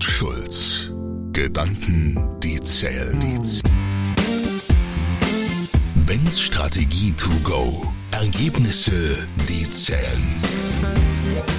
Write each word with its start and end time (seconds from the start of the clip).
und 0.00 0.04
Schulz. 0.04 0.90
Gedanken, 1.32 2.16
die 2.42 2.58
zählen. 2.60 3.18
Ben's 6.06 6.40
Strategie 6.40 7.12
to 7.12 7.28
go. 7.44 7.86
Ergebnisse, 8.10 9.26
die 9.46 9.68
zählen. 9.68 10.28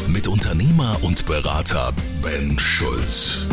Mit 0.08 0.28
Unternehmer 0.28 0.98
und 1.04 1.28
Berater 1.28 1.94
Ben 2.24 2.58
Schulz. 2.58 3.46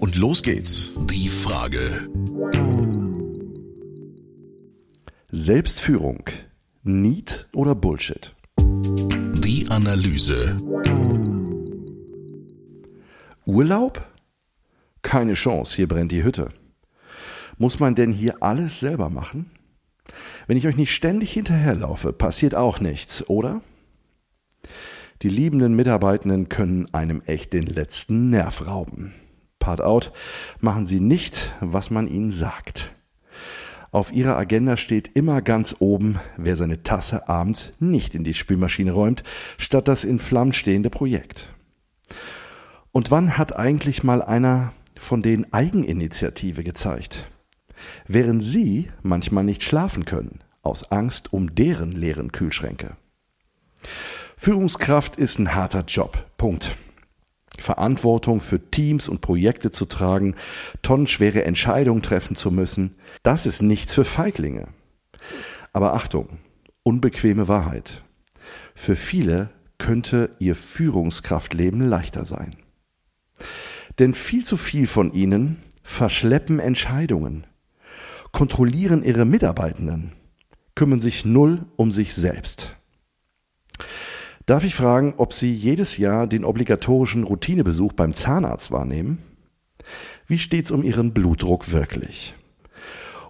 Und 0.00 0.16
los 0.16 0.42
geht's. 0.42 0.90
Die 1.08 1.28
Frage. 1.28 2.08
Selbstführung. 5.30 6.24
Need 6.82 7.46
oder 7.54 7.76
Bullshit? 7.76 8.34
Die 8.58 9.66
Analyse. 9.70 10.56
Urlaub? 13.46 14.06
Keine 15.02 15.34
Chance, 15.34 15.74
hier 15.74 15.88
brennt 15.88 16.12
die 16.12 16.22
Hütte. 16.22 16.48
Muss 17.58 17.80
man 17.80 17.94
denn 17.94 18.12
hier 18.12 18.42
alles 18.42 18.80
selber 18.80 19.10
machen? 19.10 19.50
Wenn 20.46 20.56
ich 20.56 20.66
euch 20.66 20.76
nicht 20.76 20.94
ständig 20.94 21.32
hinterherlaufe, 21.32 22.12
passiert 22.12 22.54
auch 22.54 22.80
nichts, 22.80 23.28
oder? 23.28 23.60
Die 25.22 25.28
liebenden 25.28 25.74
Mitarbeitenden 25.74 26.48
können 26.48 26.92
einem 26.92 27.22
echt 27.26 27.52
den 27.52 27.66
letzten 27.66 28.30
Nerv 28.30 28.66
rauben. 28.66 29.14
Part 29.58 29.80
out, 29.80 30.12
machen 30.60 30.86
sie 30.86 30.98
nicht, 30.98 31.54
was 31.60 31.90
man 31.90 32.08
ihnen 32.08 32.30
sagt. 32.30 32.92
Auf 33.92 34.12
ihrer 34.12 34.36
Agenda 34.36 34.76
steht 34.76 35.10
immer 35.14 35.42
ganz 35.42 35.76
oben, 35.78 36.18
wer 36.36 36.56
seine 36.56 36.82
Tasse 36.82 37.28
abends 37.28 37.74
nicht 37.78 38.14
in 38.14 38.24
die 38.24 38.34
Spülmaschine 38.34 38.92
räumt, 38.92 39.22
statt 39.58 39.86
das 39.86 40.04
in 40.04 40.18
Flammen 40.18 40.52
stehende 40.52 40.90
Projekt. 40.90 41.52
Und 42.92 43.10
wann 43.10 43.38
hat 43.38 43.56
eigentlich 43.56 44.04
mal 44.04 44.22
einer 44.22 44.72
von 44.98 45.22
denen 45.22 45.50
Eigeninitiative 45.52 46.62
gezeigt? 46.62 47.26
Während 48.06 48.44
sie 48.44 48.90
manchmal 49.02 49.44
nicht 49.44 49.62
schlafen 49.62 50.04
können, 50.04 50.40
aus 50.62 50.92
Angst 50.92 51.32
um 51.32 51.54
deren 51.54 51.92
leeren 51.92 52.32
Kühlschränke. 52.32 52.96
Führungskraft 54.36 55.16
ist 55.16 55.38
ein 55.38 55.54
harter 55.54 55.84
Job. 55.86 56.26
Punkt. 56.36 56.76
Verantwortung 57.58 58.40
für 58.40 58.70
Teams 58.70 59.08
und 59.08 59.20
Projekte 59.20 59.70
zu 59.70 59.84
tragen, 59.86 60.36
tonnenschwere 60.82 61.44
Entscheidungen 61.44 62.02
treffen 62.02 62.36
zu 62.36 62.50
müssen, 62.50 62.94
das 63.22 63.46
ist 63.46 63.62
nichts 63.62 63.94
für 63.94 64.04
Feiglinge. 64.04 64.68
Aber 65.72 65.94
Achtung, 65.94 66.38
unbequeme 66.82 67.48
Wahrheit. 67.48 68.02
Für 68.74 68.96
viele 68.96 69.50
könnte 69.78 70.30
ihr 70.38 70.54
Führungskraftleben 70.54 71.86
leichter 71.86 72.24
sein. 72.24 72.56
Denn 73.98 74.14
viel 74.14 74.44
zu 74.44 74.56
viel 74.56 74.86
von 74.86 75.12
ihnen 75.12 75.62
verschleppen 75.82 76.58
Entscheidungen, 76.58 77.46
kontrollieren 78.32 79.04
ihre 79.04 79.24
Mitarbeitenden, 79.24 80.12
kümmern 80.74 81.00
sich 81.00 81.24
null 81.24 81.66
um 81.76 81.92
sich 81.92 82.14
selbst. 82.14 82.76
Darf 84.46 84.64
ich 84.64 84.74
fragen, 84.74 85.14
ob 85.18 85.32
Sie 85.32 85.52
jedes 85.52 85.98
Jahr 85.98 86.26
den 86.26 86.44
obligatorischen 86.44 87.22
Routinebesuch 87.22 87.92
beim 87.92 88.12
Zahnarzt 88.14 88.72
wahrnehmen? 88.72 89.18
Wie 90.26 90.38
steht's 90.38 90.70
um 90.70 90.82
Ihren 90.82 91.12
Blutdruck 91.12 91.70
wirklich? 91.70 92.34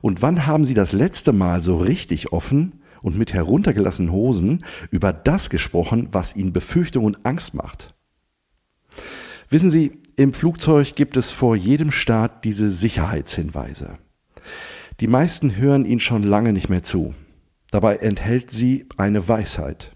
Und 0.01 0.23
wann 0.23 0.47
haben 0.47 0.65
Sie 0.65 0.75
das 0.75 0.93
letzte 0.93 1.33
Mal 1.33 1.61
so 1.61 1.77
richtig 1.77 2.33
offen 2.33 2.81
und 3.03 3.19
mit 3.19 3.35
heruntergelassenen 3.35 4.13
Hosen 4.13 4.65
über 4.91 5.13
das 5.13 5.51
gesprochen, 5.51 6.09
was 6.13 6.35
Ihnen 6.35 6.53
Befürchtung 6.53 7.05
und 7.05 7.27
Angst 7.27 7.55
macht? 7.55 7.95
Wissen 9.53 9.71
Sie, 9.71 9.93
im 10.17 10.35
Flugzeug 10.35 10.97
gibt 10.97 11.17
es 11.17 11.31
vor 11.31 11.55
jedem 11.55 11.93
Start 11.93 12.45
diese 12.45 12.69
Sicherheitshinweise. 12.69 13.95
Die 14.99 15.07
meisten 15.07 15.57
hören 15.57 15.85
ihnen 15.85 16.01
schon 16.01 16.25
lange 16.25 16.53
nicht 16.53 16.69
mehr 16.69 16.83
zu. 16.83 17.15
Dabei 17.71 17.97
enthält 17.97 18.51
sie 18.51 18.87
eine 18.97 19.29
Weisheit 19.29 19.93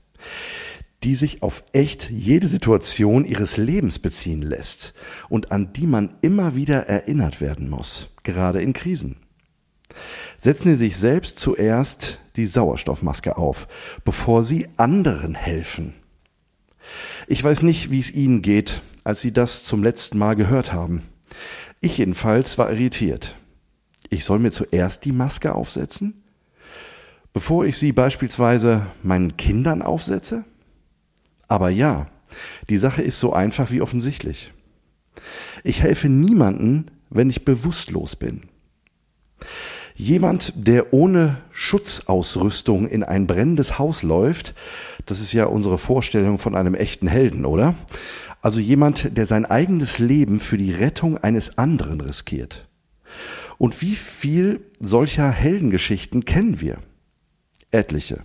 die 1.06 1.14
sich 1.14 1.42
auf 1.42 1.62
echt 1.72 2.10
jede 2.10 2.48
Situation 2.48 3.24
ihres 3.24 3.56
Lebens 3.56 3.98
beziehen 3.98 4.42
lässt 4.42 4.94
und 5.28 5.52
an 5.52 5.72
die 5.72 5.86
man 5.86 6.16
immer 6.22 6.56
wieder 6.56 6.88
erinnert 6.88 7.40
werden 7.40 7.68
muss, 7.68 8.14
gerade 8.22 8.62
in 8.62 8.72
Krisen. 8.72 9.16
Setzen 10.36 10.72
Sie 10.72 10.74
sich 10.76 10.96
selbst 10.96 11.38
zuerst 11.38 12.18
die 12.36 12.46
Sauerstoffmaske 12.46 13.36
auf, 13.36 13.68
bevor 14.04 14.42
Sie 14.42 14.68
anderen 14.76 15.34
helfen. 15.34 15.94
Ich 17.28 17.42
weiß 17.42 17.62
nicht, 17.62 17.90
wie 17.90 18.00
es 18.00 18.12
Ihnen 18.12 18.42
geht, 18.42 18.82
als 19.06 19.20
Sie 19.20 19.32
das 19.32 19.62
zum 19.62 19.84
letzten 19.84 20.18
Mal 20.18 20.34
gehört 20.34 20.72
haben. 20.72 21.04
Ich 21.80 21.98
jedenfalls 21.98 22.58
war 22.58 22.72
irritiert. 22.72 23.36
Ich 24.10 24.24
soll 24.24 24.40
mir 24.40 24.50
zuerst 24.50 25.04
die 25.04 25.12
Maske 25.12 25.54
aufsetzen? 25.54 26.24
Bevor 27.32 27.66
ich 27.66 27.78
sie 27.78 27.92
beispielsweise 27.92 28.84
meinen 29.04 29.36
Kindern 29.36 29.80
aufsetze? 29.80 30.42
Aber 31.46 31.70
ja, 31.70 32.06
die 32.68 32.78
Sache 32.78 33.02
ist 33.02 33.20
so 33.20 33.32
einfach 33.32 33.70
wie 33.70 33.80
offensichtlich. 33.80 34.52
Ich 35.62 35.82
helfe 35.82 36.08
niemanden, 36.08 36.90
wenn 37.08 37.30
ich 37.30 37.44
bewusstlos 37.44 38.16
bin. 38.16 38.48
Jemand, 39.94 40.52
der 40.56 40.92
ohne 40.92 41.38
Schutzausrüstung 41.52 42.88
in 42.88 43.04
ein 43.04 43.28
brennendes 43.28 43.78
Haus 43.78 44.02
läuft, 44.02 44.54
das 45.06 45.20
ist 45.20 45.32
ja 45.32 45.46
unsere 45.46 45.78
Vorstellung 45.78 46.38
von 46.38 46.56
einem 46.56 46.74
echten 46.74 47.06
Helden, 47.06 47.46
oder? 47.46 47.74
Also 48.46 48.60
jemand, 48.60 49.16
der 49.16 49.26
sein 49.26 49.44
eigenes 49.44 49.98
Leben 49.98 50.38
für 50.38 50.56
die 50.56 50.70
Rettung 50.70 51.18
eines 51.18 51.58
anderen 51.58 52.00
riskiert. 52.00 52.68
Und 53.58 53.82
wie 53.82 53.96
viel 53.96 54.60
solcher 54.78 55.32
Heldengeschichten 55.32 56.24
kennen 56.24 56.60
wir? 56.60 56.78
Etliche. 57.72 58.22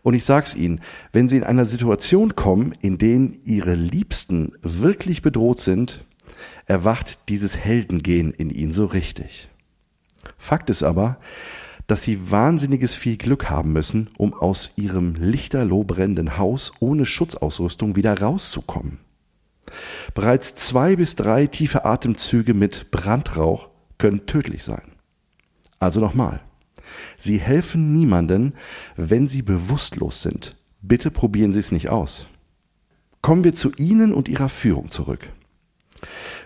Und 0.00 0.14
ich 0.14 0.24
sag's 0.24 0.54
Ihnen, 0.54 0.80
wenn 1.12 1.28
Sie 1.28 1.36
in 1.36 1.44
einer 1.44 1.66
Situation 1.66 2.34
kommen, 2.36 2.72
in 2.80 2.96
denen 2.96 3.38
Ihre 3.44 3.74
Liebsten 3.74 4.52
wirklich 4.62 5.20
bedroht 5.20 5.60
sind, 5.60 6.06
erwacht 6.64 7.18
dieses 7.28 7.58
Heldengehen 7.58 8.32
in 8.32 8.48
Ihnen 8.48 8.72
so 8.72 8.86
richtig. 8.86 9.50
Fakt 10.38 10.70
ist 10.70 10.82
aber, 10.82 11.18
dass 11.86 12.02
Sie 12.02 12.30
wahnsinniges 12.30 12.94
viel 12.94 13.18
Glück 13.18 13.50
haben 13.50 13.74
müssen, 13.74 14.08
um 14.16 14.32
aus 14.32 14.72
Ihrem 14.76 15.16
lichterloh 15.16 15.84
brennenden 15.84 16.38
Haus 16.38 16.72
ohne 16.80 17.04
Schutzausrüstung 17.04 17.94
wieder 17.94 18.18
rauszukommen. 18.18 19.04
Bereits 20.14 20.54
zwei 20.54 20.96
bis 20.96 21.16
drei 21.16 21.46
tiefe 21.46 21.84
Atemzüge 21.84 22.54
mit 22.54 22.90
Brandrauch 22.90 23.68
können 23.98 24.26
tödlich 24.26 24.62
sein. 24.64 24.82
Also 25.78 26.00
nochmal. 26.00 26.40
Sie 27.16 27.38
helfen 27.38 27.92
niemanden, 27.92 28.54
wenn 28.96 29.26
sie 29.26 29.42
bewusstlos 29.42 30.22
sind. 30.22 30.56
Bitte 30.82 31.10
probieren 31.10 31.52
Sie 31.52 31.60
es 31.60 31.72
nicht 31.72 31.88
aus. 31.88 32.28
Kommen 33.22 33.42
wir 33.42 33.54
zu 33.54 33.72
Ihnen 33.76 34.12
und 34.12 34.28
Ihrer 34.28 34.50
Führung 34.50 34.90
zurück. 34.90 35.30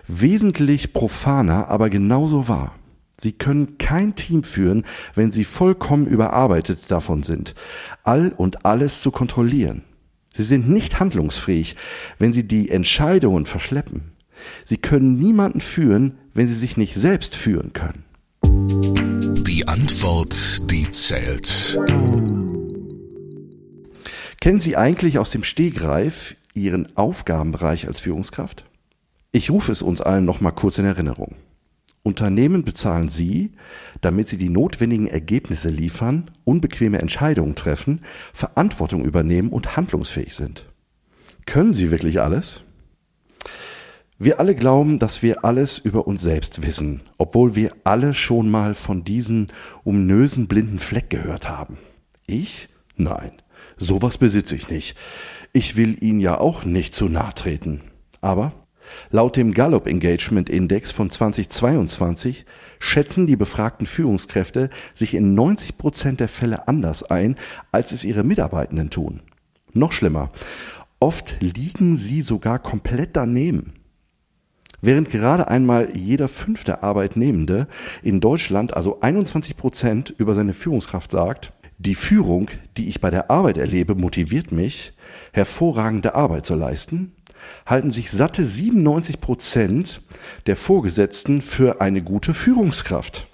Wesentlich 0.07 0.93
profaner, 0.93 1.67
aber 1.67 1.89
genauso 1.89 2.47
wahr. 2.47 2.75
Sie 3.19 3.33
können 3.33 3.77
kein 3.77 4.15
Team 4.15 4.45
führen, 4.45 4.85
wenn 5.13 5.31
Sie 5.33 5.43
vollkommen 5.43 6.07
überarbeitet 6.07 6.89
davon 6.89 7.23
sind, 7.23 7.53
all 8.03 8.31
und 8.31 8.65
alles 8.65 9.01
zu 9.01 9.11
kontrollieren. 9.11 9.83
Sie 10.33 10.43
sind 10.43 10.69
nicht 10.69 10.99
handlungsfähig, 10.99 11.75
wenn 12.17 12.33
Sie 12.33 12.47
die 12.47 12.69
Entscheidungen 12.69 13.45
verschleppen. 13.45 14.11
Sie 14.63 14.77
können 14.77 15.17
niemanden 15.17 15.61
führen, 15.61 16.17
wenn 16.33 16.47
Sie 16.47 16.53
sich 16.53 16.77
nicht 16.77 16.95
selbst 16.95 17.35
führen 17.35 17.73
können. 17.73 18.05
Antwort, 19.69 20.71
die 20.71 20.89
zählt. 20.89 21.77
Kennen 24.41 24.59
Sie 24.59 24.75
eigentlich 24.75 25.19
aus 25.19 25.29
dem 25.29 25.43
Stegreif 25.43 26.35
Ihren 26.55 26.95
Aufgabenbereich 26.97 27.85
als 27.85 27.99
Führungskraft? 27.99 28.63
Ich 29.31 29.51
rufe 29.51 29.71
es 29.71 29.81
uns 29.81 30.01
allen 30.01 30.25
noch 30.25 30.41
mal 30.41 30.51
kurz 30.51 30.79
in 30.79 30.85
Erinnerung. 30.85 31.35
Unternehmen 32.03 32.63
bezahlen 32.63 33.09
Sie, 33.09 33.51
damit 34.01 34.29
sie 34.29 34.37
die 34.37 34.49
notwendigen 34.49 35.07
Ergebnisse 35.07 35.69
liefern, 35.69 36.31
unbequeme 36.45 36.99
Entscheidungen 36.99 37.55
treffen, 37.55 38.01
Verantwortung 38.33 39.03
übernehmen 39.03 39.49
und 39.49 39.75
handlungsfähig 39.75 40.33
sind. 40.33 40.65
Können 41.45 41.73
Sie 41.73 41.91
wirklich 41.91 42.21
alles? 42.21 42.63
Wir 44.17 44.39
alle 44.39 44.53
glauben, 44.53 44.99
dass 44.99 45.23
wir 45.23 45.45
alles 45.45 45.77
über 45.77 46.05
uns 46.05 46.21
selbst 46.21 46.61
wissen, 46.61 47.01
obwohl 47.17 47.55
wir 47.55 47.73
alle 47.85 48.13
schon 48.13 48.49
mal 48.49 48.75
von 48.75 49.05
diesen 49.05 49.47
ominösen 49.85 50.47
blinden 50.47 50.79
Fleck 50.79 51.09
gehört 51.09 51.49
haben. 51.49 51.77
Ich? 52.27 52.67
Nein, 52.97 53.31
sowas 53.77 54.17
besitze 54.17 54.55
ich 54.55 54.69
nicht. 54.69 54.97
Ich 55.53 55.77
will 55.77 56.03
Ihnen 56.03 56.19
ja 56.19 56.37
auch 56.37 56.65
nicht 56.65 56.93
zu 56.93 57.07
nahe 57.07 57.33
treten. 57.33 57.81
Aber 58.19 58.51
laut 59.09 59.37
dem 59.37 59.53
Gallup 59.53 59.87
Engagement 59.87 60.49
Index 60.49 60.91
von 60.91 61.09
2022 61.09 62.45
schätzen 62.79 63.27
die 63.27 63.35
befragten 63.35 63.85
Führungskräfte 63.85 64.69
sich 64.93 65.13
in 65.13 65.33
90 65.33 65.77
Prozent 65.77 66.19
der 66.19 66.29
Fälle 66.29 66.67
anders 66.67 67.03
ein, 67.03 67.35
als 67.71 67.91
es 67.91 68.03
ihre 68.03 68.23
Mitarbeitenden 68.23 68.89
tun. 68.89 69.21
Noch 69.73 69.91
schlimmer, 69.91 70.31
oft 70.99 71.37
liegen 71.41 71.95
sie 71.97 72.21
sogar 72.21 72.59
komplett 72.59 73.15
daneben. 73.15 73.73
Während 74.81 75.09
gerade 75.09 75.49
einmal 75.49 75.89
jeder 75.95 76.29
fünfte 76.29 76.83
Arbeitnehmende 76.83 77.67
in 78.01 78.21
Deutschland, 78.21 78.73
also 78.73 79.01
21 79.01 79.57
Prozent, 79.57 80.13
über 80.17 80.33
seine 80.33 80.53
Führungskraft 80.53 81.11
sagt, 81.11 81.53
die 81.77 81.95
Führung, 81.95 82.49
die 82.77 82.89
ich 82.89 83.01
bei 83.01 83.09
der 83.09 83.29
Arbeit 83.29 83.57
erlebe, 83.57 83.95
motiviert 83.95 84.51
mich, 84.51 84.93
hervorragende 85.31 86.15
Arbeit 86.15 86.45
zu 86.45 86.55
leisten, 86.55 87.13
halten 87.65 87.91
sich 87.91 88.11
satte 88.11 88.45
97 88.45 89.21
Prozent 89.21 90.01
der 90.47 90.55
Vorgesetzten 90.55 91.41
für 91.41 91.81
eine 91.81 92.01
gute 92.01 92.33
Führungskraft. 92.33 93.27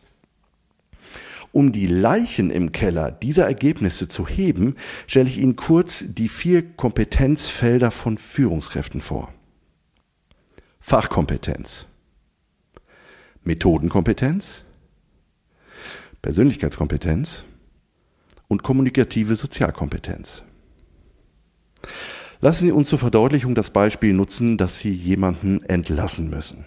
Um 1.52 1.72
die 1.72 1.88
Leichen 1.88 2.52
im 2.52 2.74
Keller 2.74 3.12
dieser 3.12 3.46
Ergebnisse 3.46 4.10
zu 4.10 4.28
heben, 4.28 4.76
stelle 5.08 5.30
ich 5.30 5.38
Ihnen 5.38 5.56
kurz 5.56 6.04
die 6.06 6.28
vier 6.28 6.64
Kompetenzfelder 6.76 7.92
von 7.92 8.18
Führungskräften 8.18 9.00
vor. 9.00 9.34
Fachkompetenz, 10.82 11.88
Methodenkompetenz, 13.44 14.64
Persönlichkeitskompetenz 16.22 17.46
und 18.50 18.62
kommunikative 18.62 19.36
Sozialkompetenz. 19.36 20.44
Lassen 22.42 22.66
Sie 22.66 22.72
uns 22.72 22.90
zur 22.90 23.00
Verdeutlichung 23.00 23.56
das 23.56 23.70
Beispiel 23.70 24.14
nutzen, 24.14 24.58
dass 24.58 24.80
Sie 24.80 24.92
jemanden 24.92 25.64
entlassen 25.64 26.30
müssen. 26.30 26.66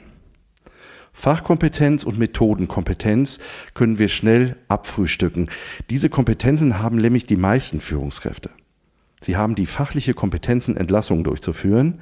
Fachkompetenz 1.12 2.04
und 2.04 2.18
Methodenkompetenz 2.18 3.38
können 3.74 3.98
wir 3.98 4.08
schnell 4.08 4.56
abfrühstücken. 4.68 5.50
Diese 5.90 6.08
Kompetenzen 6.08 6.78
haben 6.78 6.96
nämlich 6.96 7.26
die 7.26 7.36
meisten 7.36 7.80
Führungskräfte. 7.80 8.50
Sie 9.20 9.36
haben 9.36 9.56
die 9.56 9.66
fachliche 9.66 10.14
Kompetenzen, 10.14 10.76
Entlassungen 10.76 11.24
durchzuführen, 11.24 12.00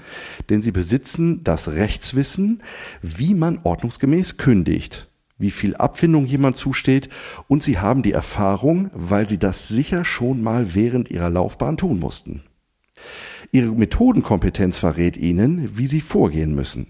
denn 0.51 0.61
sie 0.61 0.71
besitzen 0.71 1.43
das 1.45 1.69
Rechtswissen, 1.69 2.63
wie 3.01 3.33
man 3.33 3.61
ordnungsgemäß 3.65 4.37
kündigt, 4.37 5.09
wie 5.39 5.51
viel 5.51 5.75
Abfindung 5.77 6.27
jemand 6.27 6.59
zusteht 6.59 7.09
und 7.49 7.63
sie 7.63 7.79
haben 7.79 8.03
die 8.03 8.13
Erfahrung, 8.13 8.91
weil 8.93 9.27
sie 9.27 9.39
das 9.39 9.69
sicher 9.69 10.05
schon 10.05 10.43
mal 10.43 10.75
während 10.75 11.11
ihrer 11.11 11.31
Laufbahn 11.31 11.79
tun 11.79 11.99
mussten. 11.99 12.43
Ihre 13.52 13.72
Methodenkompetenz 13.72 14.78
verrät 14.78 15.16
Ihnen, 15.16 15.76
wie 15.76 15.87
Sie 15.87 16.00
vorgehen 16.00 16.54
müssen, 16.54 16.88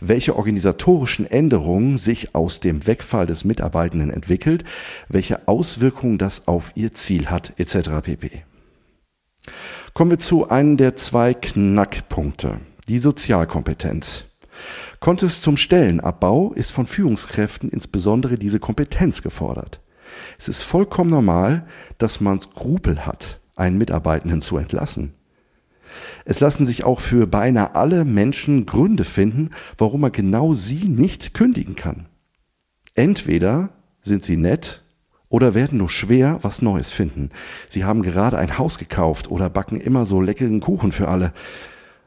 welche 0.00 0.36
organisatorischen 0.36 1.26
Änderungen 1.26 1.98
sich 1.98 2.34
aus 2.34 2.60
dem 2.60 2.86
Wegfall 2.86 3.26
des 3.26 3.44
Mitarbeitenden 3.44 4.10
entwickelt, 4.10 4.64
welche 5.08 5.48
Auswirkungen 5.48 6.18
das 6.18 6.46
auf 6.46 6.72
Ihr 6.74 6.92
Ziel 6.92 7.26
hat, 7.26 7.54
etc. 7.58 7.90
pp. 8.02 8.44
Kommen 9.94 10.10
wir 10.10 10.18
zu 10.18 10.48
einem 10.48 10.76
der 10.76 10.96
zwei 10.96 11.34
Knackpunkte, 11.34 12.60
die 12.86 12.98
Sozialkompetenz. 12.98 14.26
Es 15.22 15.40
zum 15.40 15.56
Stellenabbau, 15.56 16.52
ist 16.52 16.72
von 16.72 16.86
Führungskräften 16.86 17.70
insbesondere 17.70 18.36
diese 18.36 18.60
Kompetenz 18.60 19.22
gefordert. 19.22 19.80
Es 20.38 20.48
ist 20.48 20.62
vollkommen 20.62 21.10
normal, 21.10 21.66
dass 21.98 22.20
man 22.20 22.40
Skrupel 22.40 23.06
hat, 23.06 23.40
einen 23.56 23.78
Mitarbeitenden 23.78 24.42
zu 24.42 24.56
entlassen. 24.56 25.14
Es 26.24 26.40
lassen 26.40 26.66
sich 26.66 26.84
auch 26.84 27.00
für 27.00 27.26
beinahe 27.26 27.74
alle 27.74 28.04
Menschen 28.04 28.66
Gründe 28.66 29.04
finden, 29.04 29.50
warum 29.76 30.02
man 30.02 30.12
genau 30.12 30.54
sie 30.54 30.88
nicht 30.88 31.34
kündigen 31.34 31.76
kann. 31.76 32.06
Entweder 32.94 33.70
sind 34.02 34.24
sie 34.24 34.36
nett 34.36 34.82
oder 35.28 35.54
werden 35.54 35.78
nur 35.78 35.90
schwer 35.90 36.38
was 36.42 36.62
Neues 36.62 36.90
finden. 36.90 37.30
Sie 37.68 37.84
haben 37.84 38.02
gerade 38.02 38.38
ein 38.38 38.58
Haus 38.58 38.78
gekauft 38.78 39.30
oder 39.30 39.50
backen 39.50 39.80
immer 39.80 40.06
so 40.06 40.20
leckeren 40.20 40.60
Kuchen 40.60 40.92
für 40.92 41.08
alle. 41.08 41.32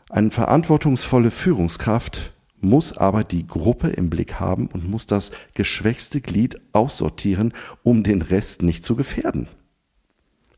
Eine 0.09 0.31
verantwortungsvolle 0.31 1.31
Führungskraft 1.31 2.33
muss 2.59 2.95
aber 2.95 3.23
die 3.23 3.47
Gruppe 3.47 3.89
im 3.89 4.09
Blick 4.09 4.39
haben 4.39 4.67
und 4.67 4.89
muss 4.89 5.07
das 5.07 5.31
geschwächste 5.53 6.21
Glied 6.21 6.59
aussortieren, 6.73 7.53
um 7.83 8.03
den 8.03 8.21
Rest 8.21 8.61
nicht 8.61 8.85
zu 8.85 8.95
gefährden. 8.95 9.47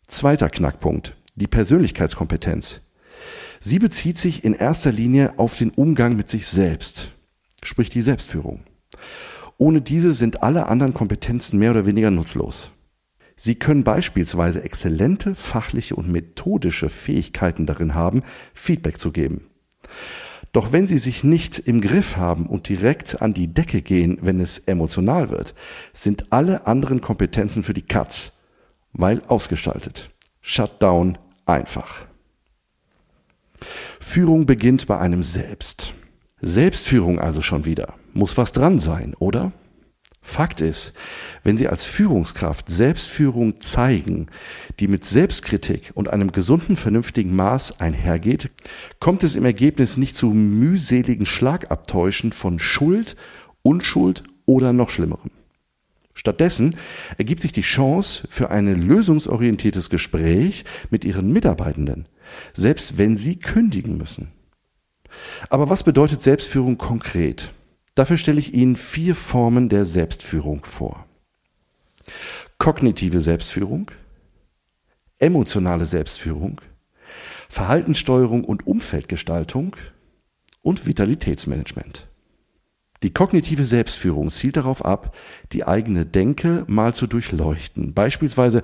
Zweiter 0.07 0.49
Knackpunkt, 0.49 1.15
die 1.35 1.47
Persönlichkeitskompetenz. 1.47 2.81
Sie 3.65 3.79
bezieht 3.79 4.17
sich 4.17 4.43
in 4.43 4.53
erster 4.53 4.91
Linie 4.91 5.39
auf 5.39 5.55
den 5.55 5.69
Umgang 5.69 6.17
mit 6.17 6.27
sich 6.27 6.47
selbst, 6.47 7.11
sprich 7.63 7.89
die 7.89 8.01
Selbstführung. 8.01 8.59
Ohne 9.57 9.79
diese 9.79 10.13
sind 10.13 10.43
alle 10.43 10.67
anderen 10.67 10.93
Kompetenzen 10.93 11.59
mehr 11.59 11.71
oder 11.71 11.85
weniger 11.85 12.11
nutzlos. 12.11 12.71
Sie 13.37 13.55
können 13.55 13.85
beispielsweise 13.85 14.61
exzellente 14.65 15.33
fachliche 15.33 15.95
und 15.95 16.09
methodische 16.09 16.89
Fähigkeiten 16.89 17.65
darin 17.65 17.95
haben, 17.95 18.23
Feedback 18.53 18.97
zu 18.97 19.13
geben. 19.13 19.45
Doch 20.51 20.73
wenn 20.73 20.85
Sie 20.85 20.97
sich 20.97 21.23
nicht 21.23 21.57
im 21.57 21.79
Griff 21.79 22.17
haben 22.17 22.47
und 22.47 22.67
direkt 22.67 23.21
an 23.21 23.33
die 23.33 23.53
Decke 23.53 23.81
gehen, 23.81 24.17
wenn 24.21 24.41
es 24.41 24.57
emotional 24.59 25.29
wird, 25.29 25.55
sind 25.93 26.33
alle 26.33 26.67
anderen 26.67 26.99
Kompetenzen 26.99 27.63
für 27.63 27.73
die 27.73 27.81
Katz, 27.81 28.33
weil 28.91 29.21
ausgestaltet. 29.29 30.11
Shutdown 30.41 31.17
einfach. 31.45 32.05
Führung 33.99 34.45
beginnt 34.45 34.87
bei 34.87 34.97
einem 34.99 35.23
selbst. 35.23 35.93
Selbstführung 36.41 37.19
also 37.19 37.41
schon 37.41 37.65
wieder. 37.65 37.95
Muss 38.13 38.37
was 38.37 38.51
dran 38.51 38.79
sein, 38.79 39.15
oder? 39.17 39.51
Fakt 40.25 40.61
ist, 40.61 40.93
wenn 41.43 41.57
Sie 41.57 41.67
als 41.67 41.85
Führungskraft 41.85 42.69
Selbstführung 42.69 43.59
zeigen, 43.59 44.27
die 44.79 44.87
mit 44.87 45.05
Selbstkritik 45.05 45.91
und 45.95 46.09
einem 46.09 46.31
gesunden, 46.31 46.77
vernünftigen 46.77 47.35
Maß 47.35 47.81
einhergeht, 47.81 48.49
kommt 49.01 49.23
es 49.23 49.35
im 49.35 49.43
Ergebnis 49.43 49.97
nicht 49.97 50.15
zu 50.15 50.27
mühseligen 50.27 51.25
Schlagabtäuschen 51.25 52.31
von 52.31 52.57
Schuld, 52.57 53.17
Unschuld 53.63 54.23
oder 54.45 54.71
noch 54.71 54.89
Schlimmerem. 54.89 55.31
Stattdessen 56.13 56.77
ergibt 57.17 57.41
sich 57.41 57.51
die 57.51 57.61
Chance 57.61 58.25
für 58.29 58.49
ein 58.49 58.67
lösungsorientiertes 58.81 59.89
Gespräch 59.89 60.63
mit 60.89 61.03
Ihren 61.03 61.33
Mitarbeitenden, 61.33 62.07
selbst 62.53 62.97
wenn 62.97 63.17
sie 63.17 63.37
kündigen 63.37 63.97
müssen. 63.97 64.31
Aber 65.49 65.69
was 65.69 65.83
bedeutet 65.83 66.21
Selbstführung 66.21 66.77
konkret? 66.77 67.53
Dafür 67.95 68.17
stelle 68.17 68.39
ich 68.39 68.53
Ihnen 68.53 68.75
vier 68.75 69.15
Formen 69.15 69.69
der 69.69 69.85
Selbstführung 69.85 70.65
vor. 70.65 71.05
Kognitive 72.57 73.19
Selbstführung, 73.19 73.91
emotionale 75.19 75.85
Selbstführung, 75.85 76.59
Verhaltenssteuerung 77.49 78.43
und 78.43 78.65
Umfeldgestaltung 78.65 79.75
und 80.63 80.87
Vitalitätsmanagement. 80.87 82.07
Die 83.03 83.13
kognitive 83.13 83.65
Selbstführung 83.65 84.31
zielt 84.31 84.55
darauf 84.55 84.83
ab, 84.83 85.15
die 85.51 85.65
eigene 85.65 86.05
Denke 86.05 86.63
mal 86.67 86.95
zu 86.95 87.05
durchleuchten. 87.05 87.93
Beispielsweise 87.93 88.63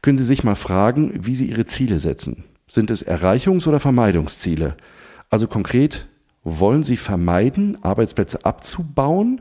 können 0.00 0.16
Sie 0.16 0.24
sich 0.24 0.44
mal 0.44 0.54
fragen, 0.54 1.26
wie 1.26 1.34
Sie 1.34 1.46
Ihre 1.46 1.66
Ziele 1.66 1.98
setzen. 1.98 2.44
Sind 2.70 2.92
es 2.92 3.04
Erreichungs- 3.04 3.66
oder 3.66 3.80
Vermeidungsziele? 3.80 4.76
Also 5.28 5.48
konkret, 5.48 6.06
wollen 6.44 6.84
Sie 6.84 6.96
vermeiden, 6.96 7.82
Arbeitsplätze 7.82 8.44
abzubauen? 8.44 9.40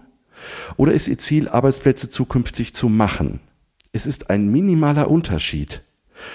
Oder 0.77 0.93
ist 0.93 1.07
Ihr 1.07 1.19
Ziel, 1.19 1.47
Arbeitsplätze 1.47 2.09
zukünftig 2.09 2.73
zu 2.73 2.89
machen? 2.89 3.39
Es 3.91 4.07
ist 4.07 4.31
ein 4.31 4.51
minimaler 4.51 5.11
Unterschied. 5.11 5.83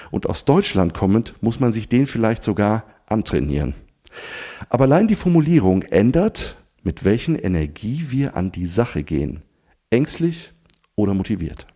Und 0.09 0.29
aus 0.29 0.45
Deutschland 0.45 0.93
kommend 0.93 1.35
muss 1.41 1.59
man 1.59 1.73
sich 1.73 1.89
den 1.89 2.07
vielleicht 2.07 2.45
sogar 2.45 2.85
antrainieren. 3.07 3.75
Aber 4.69 4.85
allein 4.85 5.09
die 5.09 5.15
Formulierung 5.15 5.81
ändert, 5.81 6.55
mit 6.81 7.03
welchen 7.03 7.35
Energie 7.35 8.05
wir 8.07 8.37
an 8.37 8.53
die 8.53 8.67
Sache 8.67 9.03
gehen. 9.03 9.41
Ängstlich 9.89 10.53
oder 10.95 11.13
motiviert. 11.13 11.67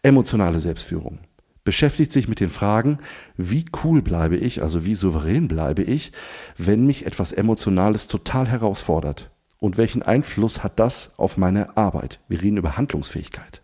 Emotionale 0.00 0.60
Selbstführung 0.60 1.18
beschäftigt 1.64 2.12
sich 2.12 2.28
mit 2.28 2.40
den 2.40 2.50
Fragen, 2.50 2.98
wie 3.36 3.64
cool 3.84 4.02
bleibe 4.02 4.36
ich, 4.36 4.62
also 4.62 4.84
wie 4.84 4.94
souverän 4.94 5.48
bleibe 5.48 5.82
ich, 5.82 6.12
wenn 6.56 6.86
mich 6.86 7.06
etwas 7.06 7.32
Emotionales 7.32 8.06
total 8.06 8.48
herausfordert? 8.48 9.30
Und 9.58 9.76
welchen 9.76 10.02
Einfluss 10.02 10.62
hat 10.62 10.78
das 10.78 11.12
auf 11.18 11.36
meine 11.36 11.76
Arbeit? 11.76 12.20
Wir 12.28 12.42
reden 12.42 12.56
über 12.56 12.76
Handlungsfähigkeit. 12.76 13.62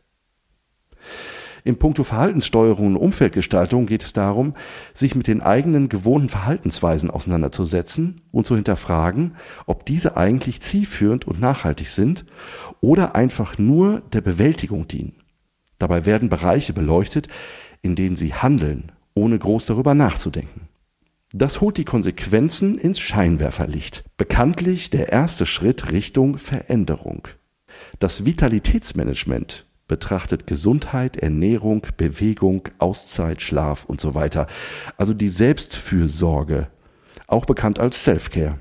Im 1.67 1.79
Punkto 1.79 2.05
Verhaltenssteuerung 2.05 2.87
und 2.87 2.97
Umfeldgestaltung 2.97 3.87
geht 3.87 4.05
es 4.05 4.13
darum, 4.13 4.55
sich 4.95 5.17
mit 5.17 5.27
den 5.27 5.41
eigenen 5.41 5.89
gewohnten 5.89 6.29
Verhaltensweisen 6.29 7.11
auseinanderzusetzen 7.11 8.21
und 8.31 8.47
zu 8.47 8.55
hinterfragen, 8.55 9.35
ob 9.67 9.85
diese 9.85 10.17
eigentlich 10.17 10.61
zielführend 10.61 11.27
und 11.27 11.41
nachhaltig 11.41 11.89
sind 11.89 12.25
oder 12.81 13.17
einfach 13.17 13.59
nur 13.59 14.01
der 14.13 14.21
Bewältigung 14.21 14.87
dienen. 14.87 15.17
Dabei 15.81 16.07
werden 16.07 16.29
Bereiche 16.29 16.73
beleuchtet, 16.73 17.27
in 17.87 17.95
denen 17.95 18.17
sie 18.17 18.35
handeln, 18.35 18.93
ohne 19.15 19.39
groß 19.39 19.65
darüber 19.65 19.95
nachzudenken. 19.95 20.69
Das 21.33 21.61
holt 21.61 21.77
die 21.77 21.85
Konsequenzen 21.85 22.79
ins 22.79 22.99
Scheinwerferlicht. 22.99 24.05
Bekanntlich 24.17 24.91
der 24.91 25.13
erste 25.13 25.47
Schritt 25.47 25.93
Richtung 25.93 26.39
Veränderung. 26.39 27.29
Das 27.99 28.27
Vitalitätsmanagement 28.27 29.67
betrachtet 29.87 30.47
Gesundheit, 30.47 31.17
Ernährung, 31.17 31.87
Bewegung, 31.97 32.63
Auszeit, 32.79 33.41
Schlaf 33.41 33.85
und 33.85 34.01
so 34.01 34.15
weiter. 34.15 34.49
Also 34.97 35.15
die 35.15 35.29
Selbstfürsorge, 35.29 36.69
auch 37.29 37.45
bekannt 37.45 37.79
als 37.79 38.03
Self-Care. 38.03 38.59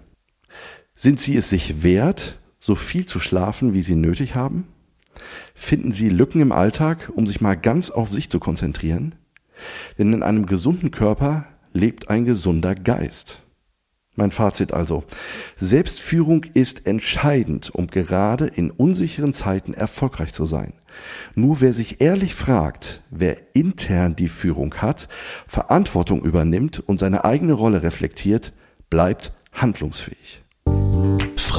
Sind 0.94 1.20
Sie 1.20 1.36
es 1.36 1.50
sich 1.50 1.82
wert, 1.82 2.40
so 2.60 2.76
viel 2.76 3.06
zu 3.06 3.20
schlafen, 3.20 3.74
wie 3.74 3.82
Sie 3.82 3.96
nötig 3.96 4.36
haben? 4.36 4.68
Finden 5.54 5.92
Sie 5.92 6.10
Lücken 6.10 6.42
im 6.42 6.52
Alltag, 6.52 7.12
um 7.16 7.26
sich 7.26 7.42
mal 7.42 7.56
ganz 7.56 7.90
auf 7.90 8.12
sich 8.12 8.30
zu 8.30 8.40
konzentrieren? 8.40 9.16
Denn 9.98 10.14
in 10.14 10.24
einem 10.24 10.46
gesunden 10.46 10.92
Körper 10.92 11.46
lebt 11.74 12.10
ein 12.10 12.26
gesunder 12.26 12.76
Geist. 12.76 13.42
Mein 14.16 14.32
Fazit 14.32 14.74
also. 14.74 15.04
Selbstführung 15.58 16.46
ist 16.54 16.88
entscheidend, 16.88 17.70
um 17.76 17.88
gerade 17.88 18.48
in 18.48 18.72
unsicheren 18.72 19.34
Zeiten 19.34 19.74
erfolgreich 19.74 20.32
zu 20.32 20.46
sein. 20.46 20.74
Nur 21.36 21.60
wer 21.60 21.74
sich 21.74 22.00
ehrlich 22.00 22.34
fragt, 22.34 23.02
wer 23.10 23.54
intern 23.54 24.16
die 24.16 24.30
Führung 24.30 24.76
hat, 24.76 25.10
Verantwortung 25.48 26.24
übernimmt 26.24 26.80
und 26.80 26.98
seine 26.98 27.26
eigene 27.26 27.54
Rolle 27.54 27.84
reflektiert, 27.84 28.54
bleibt 28.90 29.34
handlungsfähig. 29.52 30.45